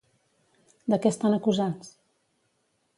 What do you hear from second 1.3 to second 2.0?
acusats?